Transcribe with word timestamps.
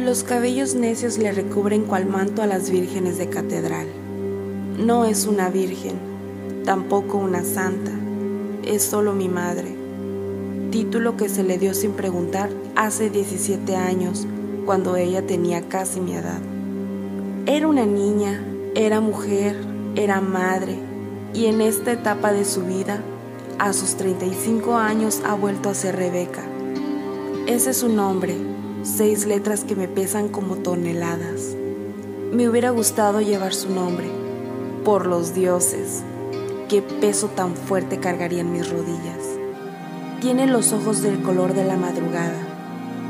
Los 0.00 0.24
cabellos 0.24 0.74
necios 0.74 1.18
le 1.18 1.30
recubren 1.30 1.82
cual 1.82 2.06
manto 2.06 2.40
a 2.40 2.46
las 2.46 2.70
vírgenes 2.70 3.18
de 3.18 3.28
catedral. 3.28 3.86
No 4.78 5.04
es 5.04 5.26
una 5.26 5.50
virgen, 5.50 5.92
tampoco 6.64 7.18
una 7.18 7.44
santa, 7.44 7.90
es 8.64 8.82
solo 8.82 9.12
mi 9.12 9.28
madre. 9.28 9.76
Título 10.70 11.18
que 11.18 11.28
se 11.28 11.42
le 11.42 11.58
dio 11.58 11.74
sin 11.74 11.92
preguntar 11.92 12.48
hace 12.76 13.10
17 13.10 13.76
años, 13.76 14.26
cuando 14.64 14.96
ella 14.96 15.26
tenía 15.26 15.68
casi 15.68 16.00
mi 16.00 16.14
edad. 16.14 16.40
Era 17.44 17.68
una 17.68 17.84
niña, 17.84 18.42
era 18.74 19.00
mujer, 19.00 19.54
era 19.96 20.22
madre, 20.22 20.76
y 21.34 21.44
en 21.44 21.60
esta 21.60 21.92
etapa 21.92 22.32
de 22.32 22.46
su 22.46 22.62
vida, 22.62 23.02
a 23.58 23.74
sus 23.74 23.96
35 23.96 24.76
años 24.76 25.20
ha 25.26 25.34
vuelto 25.34 25.68
a 25.68 25.74
ser 25.74 25.96
Rebeca. 25.96 26.42
Ese 27.46 27.70
es 27.70 27.76
su 27.76 27.90
nombre, 27.90 28.49
seis 28.82 29.26
letras 29.26 29.64
que 29.64 29.76
me 29.76 29.88
pesan 29.88 30.28
como 30.28 30.56
toneladas. 30.56 31.54
Me 32.32 32.48
hubiera 32.48 32.70
gustado 32.70 33.20
llevar 33.20 33.52
su 33.52 33.68
nombre, 33.70 34.08
por 34.84 35.06
los 35.06 35.34
dioses. 35.34 36.02
Qué 36.68 36.80
peso 36.80 37.28
tan 37.28 37.54
fuerte 37.54 37.98
cargaría 37.98 38.40
en 38.40 38.52
mis 38.52 38.70
rodillas. 38.70 39.38
Tiene 40.20 40.46
los 40.46 40.72
ojos 40.72 41.02
del 41.02 41.20
color 41.22 41.52
de 41.52 41.64
la 41.64 41.76
madrugada, 41.76 42.40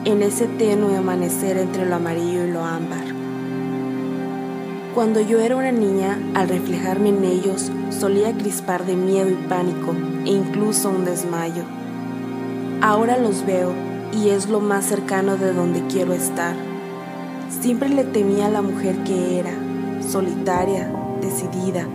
en 0.04 0.22
ese 0.22 0.46
tenue 0.46 0.96
amanecer 0.96 1.56
entre 1.56 1.86
lo 1.86 1.96
amarillo 1.96 2.44
y 2.44 2.50
lo 2.50 2.64
ámbar. 2.64 3.04
Cuando 4.94 5.20
yo 5.20 5.38
era 5.40 5.54
una 5.54 5.72
niña, 5.72 6.18
al 6.34 6.48
reflejarme 6.48 7.10
en 7.10 7.24
ellos, 7.24 7.70
solía 7.90 8.32
crispar 8.32 8.86
de 8.86 8.96
miedo 8.96 9.30
y 9.30 9.34
pánico 9.48 9.94
e 10.24 10.30
incluso 10.30 10.90
un 10.90 11.04
desmayo. 11.04 11.62
Ahora 12.80 13.18
los 13.18 13.46
veo 13.46 13.72
y 14.12 14.30
es 14.30 14.48
lo 14.48 14.60
más 14.60 14.86
cercano 14.86 15.36
de 15.36 15.52
donde 15.52 15.86
quiero 15.86 16.12
estar. 16.12 16.54
Siempre 17.60 17.88
le 17.88 18.04
temía 18.04 18.46
a 18.46 18.50
la 18.50 18.62
mujer 18.62 18.96
que 19.04 19.38
era, 19.38 19.52
solitaria, 20.00 20.90
decidida, 21.20 21.86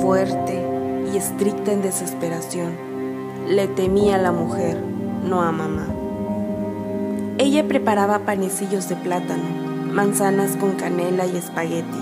fuerte 0.00 0.64
y 1.12 1.16
estricta 1.16 1.72
en 1.72 1.82
desesperación. 1.82 2.72
Le 3.48 3.68
temía 3.68 4.16
a 4.16 4.18
la 4.18 4.32
mujer, 4.32 4.78
no 5.24 5.42
a 5.42 5.52
mamá. 5.52 5.86
Ella 7.38 7.66
preparaba 7.66 8.20
panecillos 8.20 8.88
de 8.88 8.96
plátano, 8.96 9.44
manzanas 9.92 10.56
con 10.56 10.72
canela 10.72 11.26
y 11.26 11.36
espagueti. 11.36 11.98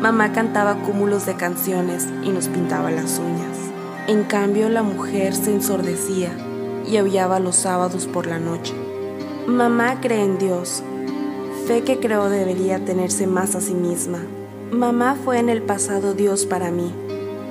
Mamá 0.00 0.32
cantaba 0.32 0.76
cúmulos 0.76 1.26
de 1.26 1.34
canciones 1.34 2.08
y 2.24 2.30
nos 2.30 2.48
pintaba 2.48 2.90
las 2.90 3.18
uñas. 3.18 3.58
En 4.08 4.24
cambio, 4.24 4.68
la 4.68 4.82
mujer 4.82 5.34
se 5.34 5.52
ensordecía 5.52 6.30
y 6.86 6.96
aullaba 6.96 7.40
los 7.40 7.56
sábados 7.56 8.06
por 8.06 8.26
la 8.26 8.38
noche. 8.38 8.74
Mamá 9.46 10.00
cree 10.00 10.22
en 10.22 10.38
Dios, 10.38 10.82
fe 11.66 11.82
que 11.82 11.98
creo 11.98 12.28
debería 12.28 12.84
tenerse 12.84 13.26
más 13.26 13.54
a 13.54 13.60
sí 13.60 13.74
misma. 13.74 14.20
Mamá 14.70 15.16
fue 15.24 15.38
en 15.38 15.48
el 15.48 15.62
pasado 15.62 16.14
Dios 16.14 16.46
para 16.46 16.70
mí. 16.70 16.92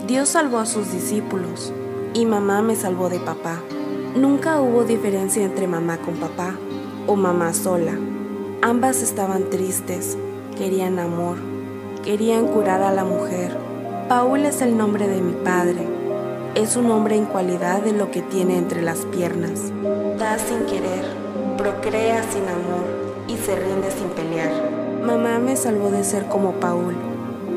Dios 0.08 0.30
salvó 0.30 0.60
a 0.60 0.66
sus 0.66 0.92
discípulos 0.92 1.72
y 2.14 2.26
mamá 2.26 2.62
me 2.62 2.76
salvó 2.76 3.10
de 3.10 3.20
papá. 3.20 3.62
Nunca 4.16 4.60
hubo 4.60 4.84
diferencia 4.84 5.44
entre 5.44 5.68
mamá 5.68 5.98
con 5.98 6.16
papá 6.16 6.56
o 7.08 7.16
mamá 7.16 7.54
sola. 7.54 7.94
Ambas 8.62 9.02
estaban 9.02 9.50
tristes, 9.50 10.18
querían 10.58 11.00
amor, 11.00 11.38
querían 12.04 12.48
curar 12.48 12.82
a 12.82 12.92
la 12.92 13.06
mujer. 13.06 13.58
Paul 14.10 14.46
es 14.46 14.62
el 14.62 14.78
nombre 14.78 15.08
de 15.08 15.22
mi 15.22 15.34
padre 15.44 16.01
es 16.56 16.76
un 16.76 16.92
hombre 16.92 17.16
en 17.16 17.26
cualidad 17.26 17.82
de 17.82 17.94
lo 17.94 18.12
que 18.12 18.22
tiene 18.22 18.58
entre 18.58 18.82
las 18.82 19.06
piernas. 19.06 19.72
Da 20.18 20.38
sin 20.38 20.66
querer, 20.66 21.06
procrea 21.58 22.24
sin 22.24 22.44
amor 22.44 22.86
y 23.28 23.38
se 23.38 23.56
rinde 23.56 23.90
sin 23.90 24.10
pelear. 24.10 24.52
Mamá 25.02 25.40
me 25.40 25.56
salvó 25.56 25.90
de 25.90 26.04
ser 26.04 26.28
como 26.28 26.54
Paul. 26.54 26.96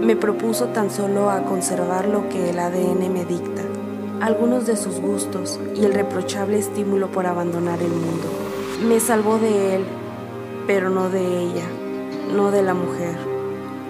Me 0.01 0.15
propuso 0.15 0.67
tan 0.67 0.91
solo 0.91 1.31
a 1.31 1.43
conservar 1.43 2.07
lo 2.07 2.29
que 2.29 2.51
el 2.51 2.59
ADN 2.59 3.13
me 3.13 3.25
dicta, 3.25 3.63
algunos 4.21 4.67
de 4.67 4.77
sus 4.77 5.01
gustos 5.01 5.59
y 5.75 5.85
el 5.85 5.93
reprochable 5.93 6.59
estímulo 6.59 7.11
por 7.11 7.27
abandonar 7.27 7.81
el 7.83 7.91
mundo. 7.91 8.29
Me 8.87 9.01
salvó 9.01 9.39
de 9.39 9.77
él, 9.77 9.85
pero 10.69 10.89
no 10.89 11.11
de 11.11 11.41
ella, 11.41 11.67
no 12.35 12.53
de 12.53 12.63
la 12.63 12.75
mujer. 12.75 13.17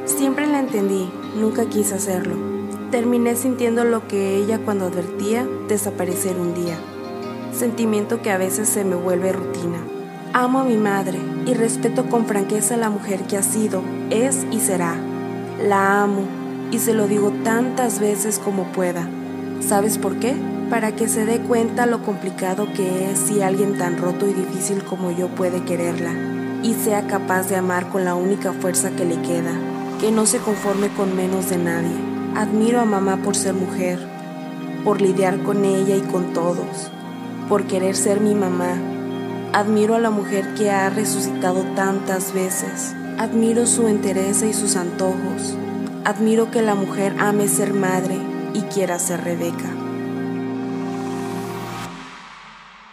Siempre 0.07 0.47
la 0.47 0.61
entendí, 0.61 1.11
nunca 1.37 1.67
quise 1.67 1.95
hacerlo 1.95 2.54
Terminé 2.95 3.35
sintiendo 3.35 3.83
lo 3.83 4.07
que 4.07 4.37
ella 4.37 4.61
cuando 4.61 4.85
advertía 4.85 5.45
desaparecer 5.67 6.37
un 6.39 6.55
día, 6.55 6.77
sentimiento 7.53 8.23
que 8.23 8.31
a 8.31 8.39
veces 8.39 8.69
se 8.69 8.85
me 8.85 8.95
vuelve 8.95 9.33
rutina. 9.33 9.79
Amo 10.33 10.61
a 10.61 10.65
mi 10.65 10.77
madre 10.77 11.19
y 11.45 11.55
respeto 11.55 12.09
con 12.09 12.27
franqueza 12.27 12.75
a 12.75 12.77
la 12.77 12.91
mujer 12.91 13.23
que 13.23 13.37
ha 13.37 13.43
sido, 13.43 13.83
es 14.11 14.47
y 14.53 14.61
será. 14.61 14.95
La 15.61 16.05
amo 16.05 16.23
y 16.71 16.79
se 16.79 16.95
lo 16.95 17.09
digo 17.09 17.33
tantas 17.43 17.99
veces 17.99 18.39
como 18.39 18.63
pueda. 18.67 19.09
¿Sabes 19.59 19.99
por 19.99 20.21
qué? 20.21 20.37
Para 20.71 20.95
que 20.95 21.09
se 21.09 21.27
dé 21.27 21.41
cuenta 21.41 21.87
lo 21.87 22.01
complicado 22.01 22.69
que 22.77 23.11
es 23.11 23.19
si 23.19 23.43
alguien 23.43 23.77
tan 23.77 23.99
roto 23.99 24.29
y 24.29 24.35
difícil 24.35 24.85
como 24.85 25.11
yo 25.11 25.27
puede 25.31 25.65
quererla 25.65 26.13
y 26.63 26.75
sea 26.75 27.09
capaz 27.09 27.49
de 27.49 27.57
amar 27.57 27.89
con 27.89 28.05
la 28.05 28.15
única 28.15 28.53
fuerza 28.53 28.91
que 28.91 29.05
le 29.05 29.21
queda, 29.23 29.51
que 30.01 30.13
no 30.13 30.27
se 30.27 30.39
conforme 30.39 30.91
con 30.91 31.17
menos 31.17 31.51
de 31.51 31.59
nadie. 31.59 32.14
Admiro 32.37 32.81
a 32.81 32.85
mamá 32.85 33.23
por 33.23 33.37
ser 33.37 33.55
mujer, 33.55 34.01
por 34.83 35.01
lidiar 35.01 35.45
con 35.45 35.65
ella 35.65 35.95
y 35.95 36.01
con 36.01 36.33
todos, 36.33 36.91
por 37.49 37.69
querer 37.69 37.95
ser 37.95 38.21
mi 38.21 38.35
mamá. 38.35 38.77
Admiro 39.53 39.95
a 39.95 40.01
la 40.01 40.11
mujer 40.11 40.53
que 40.55 40.69
ha 40.69 40.91
resucitado 40.91 41.63
tantas 41.77 42.35
veces. 42.35 42.93
Admiro 43.19 43.67
su 43.67 43.87
entereza 43.87 44.47
y 44.47 44.53
sus 44.53 44.75
antojos. 44.75 45.57
Admiro 46.05 46.51
que 46.51 46.61
la 46.61 46.75
mujer 46.75 47.15
ame 47.21 47.47
ser 47.47 47.73
madre 47.73 48.19
y 48.53 48.63
quiera 48.63 48.99
ser 48.99 49.23
Rebeca. 49.23 49.73